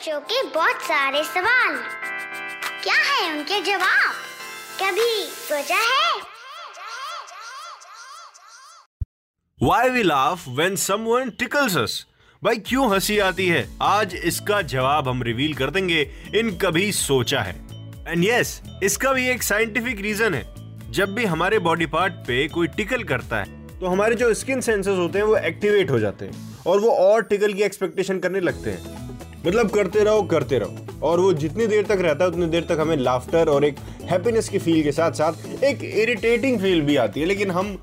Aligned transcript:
बच्चों 0.00 0.20
के 0.20 0.42
बहुत 0.42 0.82
सारे 0.82 1.22
सवाल। 1.24 1.74
क्या 2.82 2.94
है 2.94 3.32
उनके 3.32 3.60
जवाब? 3.60 4.12
कभी 4.82 5.24
सोचा 5.24 5.76
है? 5.76 6.20
Why 9.58 9.82
we 9.96 10.04
laugh 10.06 10.46
when 10.60 10.78
someone 10.84 11.32
tickles 11.42 11.76
us? 11.76 11.98
भाई 12.42 12.56
क्यों 12.56 12.90
हँसी 12.92 13.18
आती 13.18 13.48
है? 13.48 13.66
आज 13.82 14.14
इसका 14.14 14.62
जवाब 14.62 15.08
हम 15.08 15.22
रिवील 15.22 15.54
कर 15.54 15.70
देंगे। 15.70 16.00
इन 16.34 16.56
कभी 16.56 16.92
सोचा 16.92 17.40
है। 17.40 17.54
एंड 18.08 18.24
यस 18.24 18.60
yes, 18.60 18.84
इसका 18.84 19.12
भी 19.12 19.28
एक 19.28 19.42
साइंटिफिक 19.42 20.00
रीजन 20.00 20.34
है। 20.34 20.44
जब 20.92 21.14
भी 21.14 21.24
हमारे 21.24 21.58
बॉडी 21.58 21.86
पार्ट 21.86 22.14
पे 22.26 22.46
कोई 22.48 22.68
टिकल 22.68 23.04
करता 23.04 23.42
है 23.42 23.78
तो 23.80 23.86
हमारे 23.86 24.14
जो 24.14 24.32
स्किन 24.34 24.60
सेंसर्स 24.60 24.98
होते 24.98 25.18
हैं 25.18 25.26
वो 25.26 25.36
एक्टिवेट 25.36 25.90
हो 25.90 25.98
जाते 25.98 26.24
हैं। 26.24 26.64
और 26.66 26.80
वो 26.80 26.90
और 26.90 27.22
टिकल 27.22 27.52
की 27.52 27.62
एक्सपेक्टेशन 27.62 28.18
करने 28.18 28.40
लगते 28.40 28.70
हैं। 28.70 28.99
मतलब 29.46 29.70
करते 29.70 30.04
रहो 30.04 30.22
करते 30.22 30.58
रहो। 30.58 30.86
और 31.02 31.20
वो 31.20 31.32
जितनी 31.32 31.66
देर 31.66 31.84
तक 31.84 31.98
रहता 32.00 32.24
है, 32.24 32.30
उतनी 32.30 32.46
देर 32.46 32.64
तक 32.64 32.80
हमें 32.80 32.96
लाफ्टर 32.96 33.48
और 33.48 33.64
एक 33.64 33.76
हैप्पीनेस 34.02 34.48
की 34.48 34.58
फील 34.58 34.82
के 34.82 34.92
साथ 34.92 35.12
साथ 35.12 35.64
एक 35.64 35.84
इरिटेटिंग 35.84 36.58
फील 36.60 36.80
भी 36.82 36.96
आती 36.96 37.20
है, 37.20 37.26
लेकिन 37.26 37.50
हम 37.50 37.76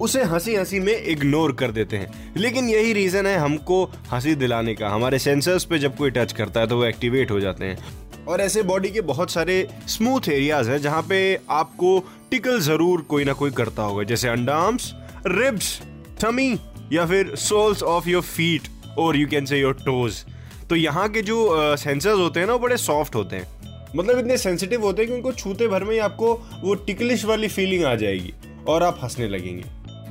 उसे 0.00 0.22
हँसी 0.22 0.54
हँसी 0.54 0.80
में 0.80 0.94
इग्नोर 0.94 1.52
कर 1.52 1.70
देते 1.70 1.96
हैं। 1.96 2.32
लेकिन 2.36 2.68
यही 2.68 2.92
रीजन 2.92 3.26
है 3.26 3.36
हमको 3.38 3.82
हँसी 4.12 4.34
दिलाने 4.34 4.74
का। 4.74 4.88
हमारे 4.88 5.18
सेंसर्स 5.18 5.64
पे 5.64 5.78
जब 5.78 5.96
कोई 5.96 6.10
टच 6.10 6.32
करता 6.32 6.60
है 6.60 6.66
तो 6.66 6.76
वो 6.76 6.84
एक्टिवेट 6.84 7.30
हो 7.30 7.40
जाते 7.40 7.64
हैं। 7.64 8.24
और 8.24 8.40
ऐसे 8.40 8.62
बॉडी 8.62 8.90
के 8.90 9.00
बहुत 9.02 9.30
सारे 9.30 9.66
स्मूथ 9.88 10.28
एरियाज़ 10.28 10.70
हैं, 10.70 10.78
जहाँ 10.78 11.02
पे 11.02 11.38
आपको 11.50 11.98
टिकल 12.30 12.60
ज़रूर 12.60 13.00
कोई 13.02 13.24
ना 13.24 13.32
कोई 13.32 13.50
करता 13.50 13.82
होगा। 13.82 14.02
जैसे 14.02 14.28
अंडार्म्स 14.28 14.92
रिब्स 15.26 15.80
टमी 16.20 16.52
या 16.92 17.06
फिर 17.06 17.34
सोल्स 17.36 17.82
ऑफ़ 17.82 18.08
योर 18.08 18.22
फीट 18.22 18.68
और 18.98 19.16
you 19.16 19.26
can 19.28 19.46
say 19.46 19.58
your 19.58 19.74
toes 19.74 20.24
तो 20.74 20.78
यहाँ 20.78 21.08
के 21.08 21.20
जो 21.22 21.76
सेंसर्स 21.76 22.18
होते 22.18 22.40
हैं 22.40 22.46
ना, 22.46 22.52
वो 22.52 22.58
बड़े 22.58 22.76
सॉफ्ट 22.76 23.14
होते 23.14 23.36
हैं। 23.36 23.92
मतलब 23.96 24.18
इतने 24.18 24.36
सेंसिटिव 24.36 24.82
होते 24.82 25.02
हैं 25.02 25.10
कि 25.10 25.16
उनको 25.16 25.32
छूते 25.32 25.68
भर 25.68 25.84
में 25.84 25.92
ही 25.92 25.98
आपको 25.98 26.32
वो 26.62 26.74
टिकलिश 26.86 27.24
वाली 27.24 27.48
फीलिंग 27.48 27.84
आ 27.84 27.94
जाएगी 27.94 28.32
और 28.68 28.82
आप 28.82 28.98
हंसने 29.02 29.28
लगेंगे। 29.28 29.62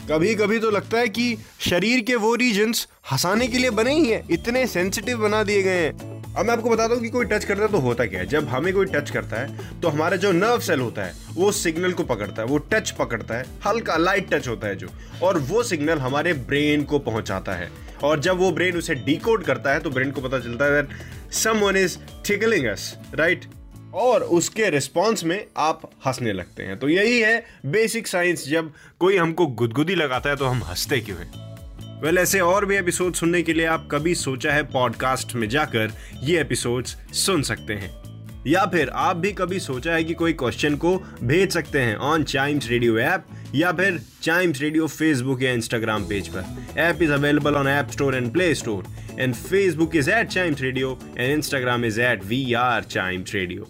कभी 0.09 0.33
कभी 0.35 0.59
तो 0.59 0.69
लगता 0.71 0.99
है 0.99 1.09
कि 1.09 1.37
शरीर 1.61 2.01
के 2.01 2.15
वो 2.15 2.33
रीजन्स 2.35 2.87
हंसाने 3.11 3.47
के 3.47 3.57
लिए 3.57 3.69
बने 3.71 3.93
ही 3.93 4.05
हैं, 4.05 4.23
इतने 4.31 4.65
सेंसिटिव 4.67 5.17
बना 5.19 5.43
दिए 5.43 5.63
गए 5.63 5.83
हैं। 5.83 6.33
अब 6.33 6.45
मैं 6.45 6.53
आपको 6.53 6.69
बताता 6.69 6.93
हूँ 6.93 7.01
कि 7.01 7.09
कोई 7.09 7.25
टच 7.25 7.45
करता 7.45 7.63
है 7.63 7.71
तो 7.71 7.79
होता 7.79 8.05
क्या 8.05 8.19
है? 8.19 8.25
जब 8.27 8.47
हमें 8.49 8.73
कोई 8.73 8.85
टच 8.87 9.09
करता 9.09 9.41
है 9.41 9.79
तो 9.81 9.87
हमारा 9.89 10.17
जो 10.17 10.31
नर्व 10.31 10.59
सेल 10.61 10.79
होता 10.79 11.05
है, 11.05 11.13
वो 11.33 11.51
सिग्नल 11.53 11.93
को 11.93 12.03
पकड़ता 12.05 12.41
है, 12.41 12.47
वो 12.47 12.57
टच 12.71 12.91
पकड़ता 12.91 13.35
है, 13.35 13.45
हल्का 13.67 13.97
लाइट 13.97 14.33
टच 14.33 14.47
होता 14.47 14.67
है 14.67 14.75
जो, 14.75 14.87
और 15.23 15.37
वो 15.41 15.63
सिग्नल 15.65 15.99
हमारे 15.99 16.33
ब्रेन 16.33 16.83
को 16.83 16.99
पहुंचाता 17.01 17.53
है। 17.53 17.71
और 18.03 18.19
जब 18.19 18.37
वो 18.37 18.51
ब्रेन 18.51 18.77
उसे 18.77 18.95
डिकोड 18.95 19.43
करता 19.43 19.73
है 19.73 19.79
तो 19.79 19.89
ब्रेन 19.89 20.11
को 20.11 20.21
पता 20.21 20.39
चलता 20.39 20.65
है 20.65 20.87
someone 21.31 21.75
is 21.77 21.97
tickling 22.27 22.65
us 22.65 22.97
right 23.15 23.45
और 23.93 24.23
उसके 24.23 24.69
रिस्पॉन्स 24.69 25.23
में 25.23 25.45
आप 25.57 25.91
हंसने 26.07 26.33
लगते 26.33 26.63
हैं। 26.63 26.79
तो 26.79 26.89
यही 26.89 27.19
है 27.19 27.45
बेसिक 27.65 28.07
साइंस 28.07 28.47
जब 28.47 28.73
कोई 28.99 29.17
हमको 29.17 29.47
गुदगुदी 29.47 29.95
लगाता 29.95 30.29
है 30.29 30.35
तो 30.35 30.45
हम 30.45 30.63
हँसते 30.63 30.99
क्यों 30.99 31.19
हैं? 31.19 31.53
वेल 32.01 32.11
well, 32.11 32.23
ऐसे 32.23 32.39
और 32.39 32.65
भी 32.65 32.75
एपिसोड 32.77 33.13
सुनने 33.13 33.41
के 33.41 33.53
लिए 33.53 33.65
आप 33.65 33.87
कभी 33.91 34.15
सोचा 34.15 34.53
है 34.53 34.63
पॉडकास्ट 34.63 35.35
में 35.35 35.49
जाकर 35.49 35.91
ये 36.23 36.41
एपिसोड्स 36.41 36.97
सुन 37.13 37.41
सकते 37.41 37.73
हैं। 37.73 38.02
या 38.47 38.65
फिर 38.65 38.89
आप 38.89 39.17
भी 39.17 39.31
कभी 39.31 39.59
सोचा 39.59 39.93
है 39.93 40.03
कि 40.03 40.13
कोई 40.13 40.33
क्वेश्चन 40.33 40.75
को 40.75 40.95
भेज 41.23 41.51
सकते 41.53 41.81
हैं 41.81 41.95
ऑन 41.95 42.23
चाइम्स 42.23 42.69
रेडियो 42.69 42.97
ऐप 42.99 43.25
या 43.55 43.71
फिर 43.71 43.99
चाइम्स 44.23 44.61
रेडियो 44.61 44.87
फेसबुक 44.87 45.41
या 45.41 45.51
इंस्टाग्राम 45.51 46.03
पेज 46.03 46.27
पर। 46.27 46.79
App 46.79 47.01
is 47.01 47.11
available 47.11 47.55
on 47.55 47.67
app 47.67 47.91
store 47.91 48.15
and 48.15 48.31
play 48.33 48.53
store 48.55 48.85
and 49.19 49.33
Facebook 49.35 49.95
is 49.95 50.09
at 50.11 50.27
chimes 50.27 50.61
radio 50.61 50.97
and 51.17 51.31
Instagram 51.31 51.85
is 51.85 52.01
at 52.01 52.25
we 52.25 52.53
are 52.53 52.83
chimes 52.83 53.33
radio 53.35 53.67